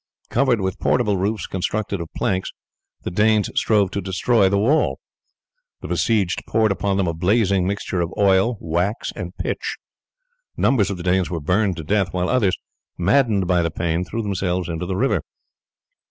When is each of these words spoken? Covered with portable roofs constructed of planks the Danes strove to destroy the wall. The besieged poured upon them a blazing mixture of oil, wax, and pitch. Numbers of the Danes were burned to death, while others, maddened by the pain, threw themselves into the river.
Covered 0.31 0.61
with 0.61 0.79
portable 0.79 1.15
roofs 1.17 1.45
constructed 1.45 2.01
of 2.01 2.09
planks 2.17 2.51
the 3.03 3.11
Danes 3.11 3.51
strove 3.53 3.91
to 3.91 4.01
destroy 4.01 4.49
the 4.49 4.57
wall. 4.57 4.99
The 5.81 5.87
besieged 5.89 6.41
poured 6.47 6.71
upon 6.71 6.97
them 6.97 7.05
a 7.07 7.13
blazing 7.13 7.67
mixture 7.67 8.01
of 8.01 8.11
oil, 8.17 8.57
wax, 8.59 9.13
and 9.15 9.37
pitch. 9.37 9.77
Numbers 10.57 10.89
of 10.89 10.97
the 10.97 11.03
Danes 11.03 11.29
were 11.29 11.39
burned 11.39 11.77
to 11.77 11.83
death, 11.83 12.15
while 12.15 12.29
others, 12.29 12.57
maddened 12.97 13.45
by 13.45 13.61
the 13.61 13.69
pain, 13.69 14.03
threw 14.03 14.23
themselves 14.23 14.67
into 14.69 14.87
the 14.87 14.95
river. 14.97 15.21